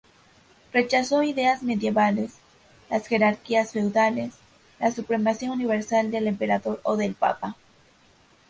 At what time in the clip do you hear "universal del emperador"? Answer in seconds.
5.51-6.81